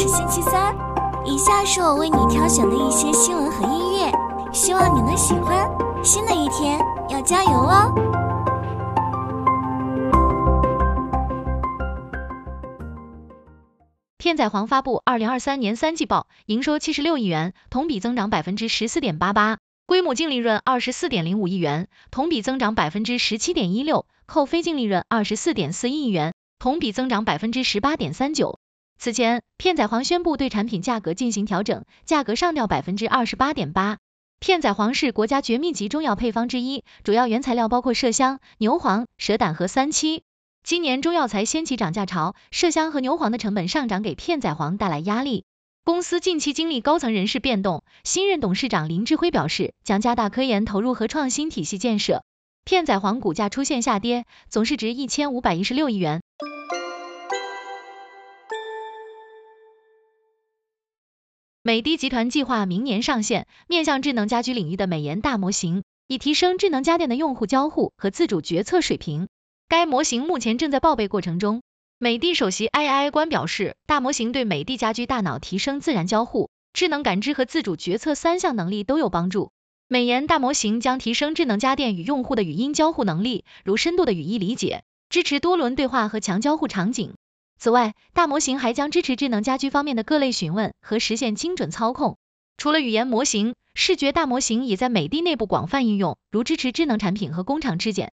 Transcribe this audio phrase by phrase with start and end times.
[0.00, 0.74] 是星期三，
[1.26, 4.10] 以下是我为你挑选的一些新闻和音乐，
[4.50, 5.70] 希望你能喜欢。
[6.02, 6.80] 新的一天
[7.10, 7.92] 要加油哦！
[14.16, 28.59] 片仔癀发布二零二三年三季报，营收七十六亿元，同比增长百分之十四点八八，规模净利润二十四点零五亿元，同比增长百分之十七点一六，扣非净利润二十四点四一亿元，同比增长百分之十八点三九。
[29.02, 33.96] 此前，片仔癀宣布对产品价格进行调整，价格上调百分之二十八点八。
[34.40, 40.22] 片仔癀是国家绝密级中药配方之一，主要原材料包括麝香、牛黄、蛇胆和三七。
[40.62, 45.46] 今年中药材掀起涨价潮，麝香和牛黄的成本上涨给片仔癀带来压力。
[45.82, 52.22] 公司近期经历高层人事变动，新任董事长林志辉表示，将加大科研投入和创新体系建设。
[52.66, 56.20] 片仔癀股价出现下跌，总市值一千五百一十六亿元。
[61.62, 69.28] 美的集团计划明年上线面向智能家居领域的美颜大模型，以提升智能家电的用户交互和自主决策水平。
[69.68, 71.60] 该模型目前正在报备过程中。
[71.98, 79.50] 美的首席 AI 官表示，大模型对美的家居大脑提升自然交互、智能感知和自主决策三项能力都有帮助。
[79.86, 87.12] 美颜大模型将提升智能家电与用户的语音交互能力，如深度的语义理解，支持多轮对话和强交互场景。
[87.60, 92.16] 此外，大模型还将支持智能家居方面的各类询问和实现精准操控。
[92.56, 98.14] 除了语言模型，视觉大模型也在美的内部广泛应用，如支持智能产品和工厂质检。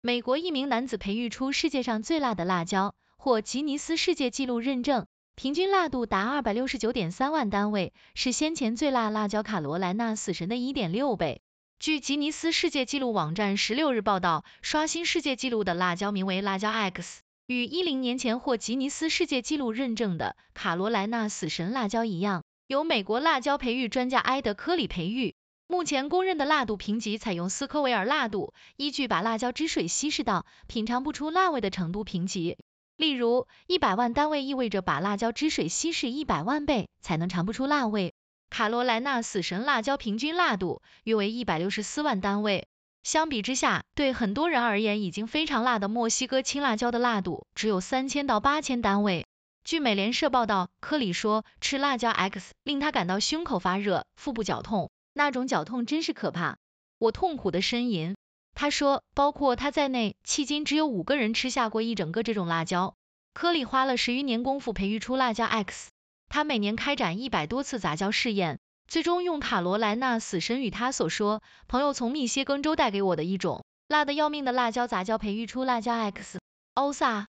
[0.00, 11.42] 美国一名男子培育出世界上最辣的辣椒，获吉尼斯世界纪录认证，平均辣度达二百六十九点三万单位，是先前最辣辣椒卡罗莱纳死神的一点六倍。
[11.80, 25.36] 据吉尼斯世界纪录网站十六日报道，刷新世界纪录的辣椒名为辣椒 X，与一零年前获吉尼斯世界纪录认证的卡罗莱纳死神辣椒一样，由美国辣椒培育专家埃德科里培育。
[25.68, 32.58] 目前公认的辣度评级采用斯科维尔辣度，依据把辣椒汁水稀释到品尝不出辣味的程度评级。
[32.96, 38.14] 例如，一百万单位意味着把辣椒汁水稀释一百万倍才能尝不出辣味。
[38.50, 42.66] 卡罗莱纳死神辣椒平均辣度约为一百六十四万单位，
[43.02, 49.26] 相比之下，对很多人而言已经非常辣的墨西哥青辣椒的辣度只有三千到八千单位。
[49.64, 56.56] 据美联社报道，科里说吃辣椒 X 令他感到胸口发热、腹部绞痛，那种绞痛真是可怕。
[56.98, 58.16] 我痛苦的呻吟。
[58.54, 62.94] 他说，包括他在内，迄今只有五个人吃下过一整个这种辣椒。
[63.34, 65.90] 科里花了十余年功夫培育出辣椒 X。
[66.28, 76.38] 他每年开展一百多次杂交试验，最终用卡罗莱纳死神与他所说朋友从密歇根州带给我的一种辣的要命的辣椒杂交培育出辣椒 X。
[76.74, 77.26] 欧萨。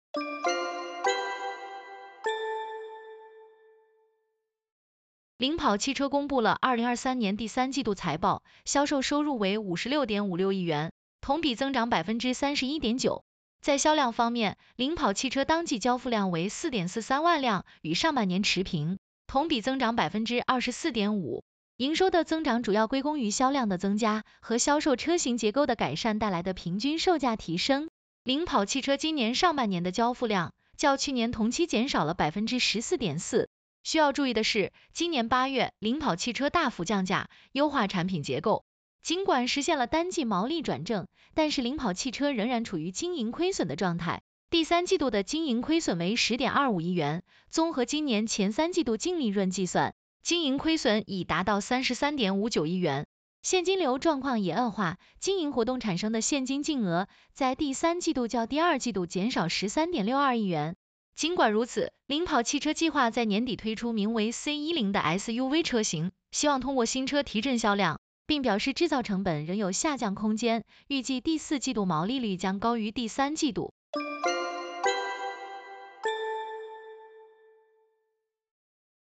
[5.38, 13.26] 领跑汽车公布了二零二三年第三季度财报，销售收入为五十六点五六亿元，同比增长百分之三十一点九。
[13.64, 21.46] 在销量方面，领跑汽车当季交付量为四点四三万辆，与上半年持平，同比增长百分之二十四点五。
[21.78, 27.90] 营收的增长主要归功于销量的增加和销售车型结构的改善带来的平均售价提升。
[28.26, 33.48] 领跑汽车今年上半年的交付量较去年同期减少了百分之十四点四。
[33.82, 38.66] 需要注意的是，今年八月，领跑汽车大幅降价，优化产品结构。
[39.04, 44.22] 尽管实现了单季毛利转正，但是领跑汽车仍然处于经营亏损的状态。
[44.50, 53.06] 第三季度的经营亏损为十点二五亿元，综合今年前三季度净利润计算，经营亏损已达到三十三点五九亿元，
[53.42, 60.78] 现金流状况也恶化，经营活动产生的现金净额在第三季度较第二季度减少十三点六二亿元。
[61.14, 68.00] 尽管如此，领跑汽车计划在年底推出名为 C 一零的 SUV 车型，希望通过新车提振销量。
[68.26, 73.74] 并表示制造成本仍有下降空间，预计第四季度毛利率将高于第三季度。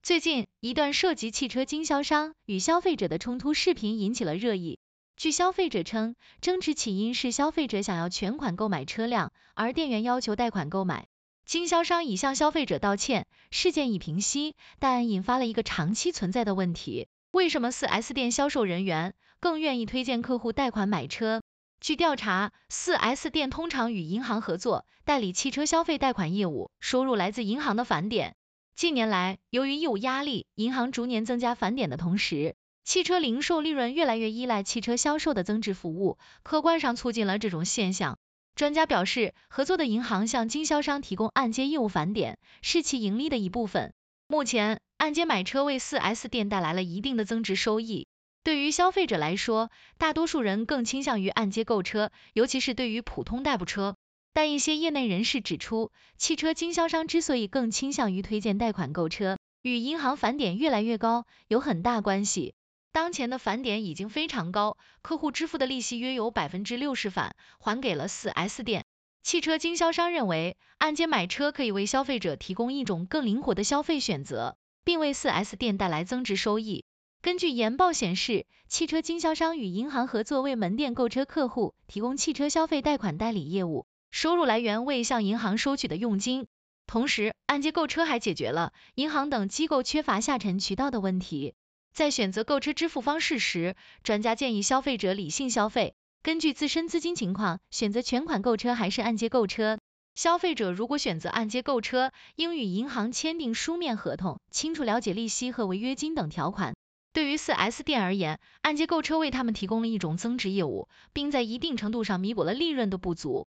[0.03, 4.79] 最近，一段涉及汽车经销商与消费者的冲突视频引起了热议。
[5.17, 11.07] 据消费者称，争执起因是消费者想要全款购买车辆，而店员要求贷款购买。
[11.47, 17.09] 经销商已向消费者道歉，事件已平息，但引发了一个长期存在的问题。
[17.35, 21.43] 为什么四 S 店销售人员更愿意推荐客户贷款买车？
[21.81, 28.37] 据调查，四 S 店通常与银行合作代理汽车消费贷款业务，收入来自银行的返点。
[28.77, 32.55] 近年来，由于业务压力，银行逐年增加返点的同时，
[32.85, 38.17] 汽车零售利润越来越依赖汽车销售的增值服务，客观上促进了这种现象。
[38.55, 43.93] 专家表示，合作的银行向经销商提供按揭业务返点，是其盈利的一部分。
[44.29, 48.07] 目前，按揭买车为 4S 店带来了一定的增值收益。
[48.43, 53.97] 对于消费者来说，大多数人更倾向于按揭购车，尤其是对于普通代步车。
[54.33, 62.55] 但一些业内人士指出，汽车经销商之所以更倾向于推荐贷款购车，与银行返点越来越高有很大关系。
[62.91, 68.87] 当前的返点已经非常高，客户支付的利息约有百分之六十返还给了 4S 店。
[69.23, 76.85] 汽车经销商认为，按揭买车可以为消费者提供一种更灵活的消费选择，并为 4S 店带来增值收益。
[77.23, 86.47] 根据研报显示，汽车经销商与银行合作，为门店购车客户提供汽车消费贷款代理业务，收入来源为向银行收取的佣金。
[86.87, 91.55] 同时，按揭购车还解决了银行等机构缺乏下沉渠道的问题。
[91.95, 99.79] 在选择购车支付方式时，专家建议消费者理性消费，根据自身资金情况选择全款购车还是按揭购车。
[100.15, 106.75] 消费者如果选择按揭购车，应与银行签订书面合同，清楚了解利息和违约金等条款。
[107.13, 113.47] 对于 4S 店而言，按揭购车为他们提供了一种增值业务，并在一定程度上弥补了利润的不足。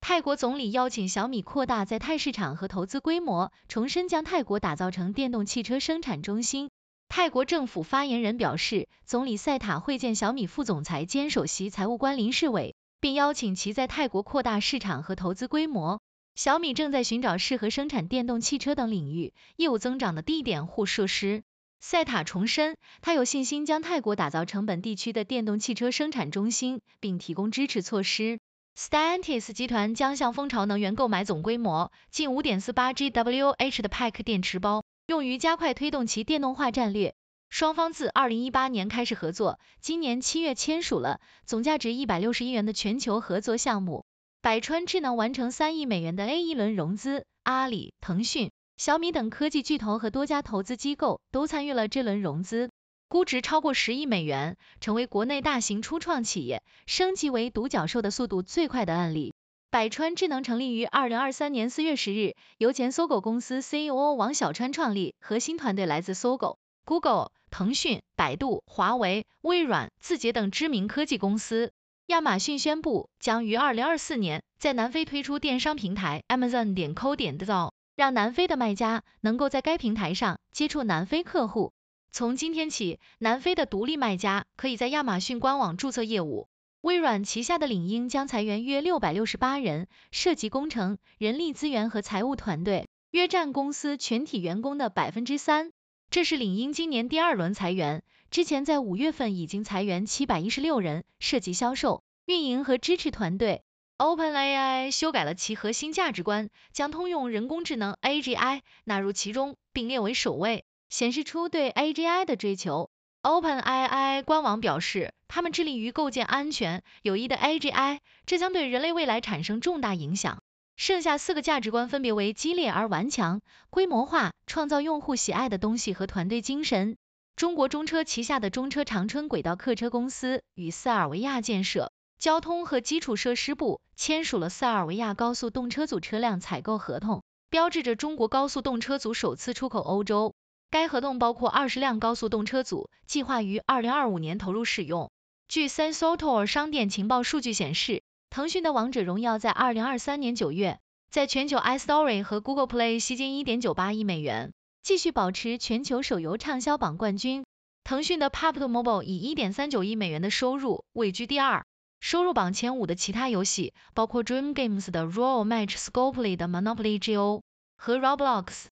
[0.00, 6.70] 泰国总理邀请小米扩大在泰市场和投资规模，重申将泰国打造成电动汽车生产中心。
[7.10, 16.00] 泰国政府发言人表示，总理赛塔会见小米副总裁兼首席财务官林世伟，并邀请其在泰国扩大市场和投资规模。
[16.36, 21.42] 小米正在寻找适合生产电动汽车等领域业务增长的地点或设施。
[21.80, 28.38] 赛塔重申，他有信心将泰国打造成本地区的电动汽车生产中心，并提供支持措施。
[28.78, 37.16] Stantis 集团将向蜂巢能源购买总规模近5.48 GWh 的 Pack 电池包，用于加快推动其电动化战略。
[37.48, 44.04] 双方自2018年开始合作，今年七月签署了总价值160亿元的全球合作项目。
[44.40, 52.70] 百川智能完成3亿美元的 A 一轮融资，阿里、腾讯、小米等科技巨头和多家投资机构都参与了这轮融资。
[53.08, 59.34] 估值超过十亿美元，成为国内大型初创企业升级为独角兽的速度最快的案例。
[59.72, 71.72] 百川智能成立于二零二三年四月十日，由前搜狗公司 CEO 王小川创立，核心团队来自搜狗、Google、腾讯、百度、华为、微软、字节等知名科技公司。
[72.06, 81.72] 亚马逊宣布将于二零二四年在南非推出电商平台 Amazon 点 co 点的造，让南非的卖家能够在该平台上接触南非客户。
[82.10, 86.48] 从今天起，南非的独立卖家可以在亚马逊官网注册业务。
[86.80, 95.72] 微软旗下的领英将裁员约六百六十八人，涉及工程、人力资源和财务团队，约占公司全体员工的百分之三。
[96.08, 103.62] 这是领英今年第二轮裁员，之前在五月份已经裁员七百一十六人，涉及销售、运营和支持团队。
[103.98, 110.64] OpenAI 修改了其核心价值观，将通用人工智能 AGI 纳入其中，并列为首位。
[110.88, 112.90] 显示出对 AGI 的追求。
[113.22, 120.42] OpenAI 官网表示，他们致力于构建安全、有益的 AGI，这将对人类未来产生重大影响。
[120.76, 126.96] 剩下四个价值观分别为激烈而顽强、规模化、创造用户喜爱的东西和团队精神。
[127.36, 140.34] 中国中车旗下的中车长春轨道客车公司与塞尔维亚建设交通和基础设施部签署了塞尔维亚高速动车组车辆采购合同，标志着中国高速动车组首次出口欧洲。
[140.70, 145.10] 该合同包括二十辆高速动车组，计划于二零二五年投入使用。
[145.48, 150.78] 据 Sensor 商店情报数据显示，腾讯的王者荣耀在二零二三年九月，
[151.10, 154.52] 在全球 iStory 和 Google Play 吸金一点九八亿美元，
[154.84, 157.44] 继续保持全球手游畅销榜冠军。
[157.82, 161.64] 腾讯的 PUBG Mobile 以一点三九亿美元的收入位居第二。
[161.98, 167.42] 收入榜前五的其他游戏包括 Dream Games 的 Royal Match Scopely 的 Monopoly Go
[167.76, 168.66] 和 Roblox。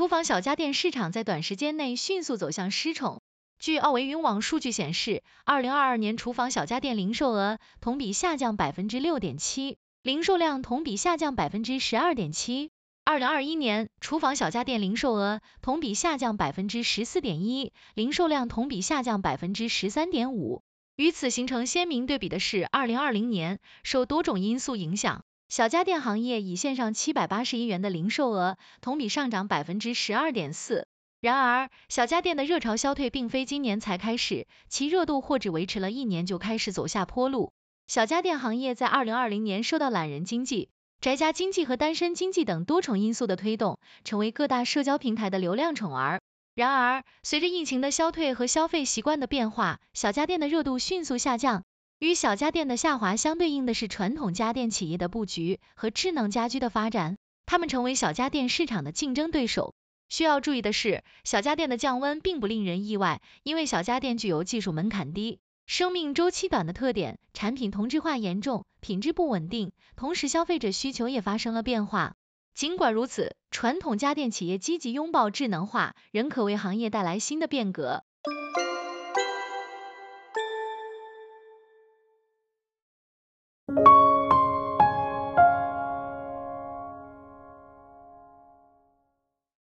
[0.00, 3.20] 厨房小家电市场在短时间内迅速走向失宠。
[3.58, 12.70] 据奥维云网数据显示，二零二二年厨房小家电零售额同比下降百分之六点七，零售量同比下降百分之十二点七。
[13.04, 20.62] 二零二一年厨房小家电零售额同比下降百分之十四点一，零售量同比下降百分之十三点五。
[20.96, 25.26] 与此形成鲜明对比的是，二零二零年受多种因素影响。
[25.50, 30.86] 小家电行业以线上七百八十亿元的零售额，同比上涨百分之十二点四。
[31.20, 37.52] 然而，小家电的热潮消退并非今年才开始，其热度或只维持了一年就开始走下坡路。
[37.88, 40.68] 小家电行业在二零二零年受到懒人经济、
[41.00, 46.20] 宅家经济和单身经济等多重因素的推动，成为各大社交平台的流量宠儿。
[46.54, 51.64] 然而，随着疫情的消退和消费习惯的变化，小家电的热度迅速下降。
[52.00, 59.74] 与小家电的下滑相对应的是传统家电企业的布局和智能家居的发展，它们成为小家电市场的竞争对手。
[60.08, 72.14] 需要注意的是，小家电的降温并不令人意外，因为小家电具有技术门槛低、生命周期短的特点，产品同质化严重，品质不稳定，同时消费者需求也发生了变化。
[72.54, 78.04] 尽管如此，传统家电企业积极拥抱智能化，仍可为行业带来新的变革。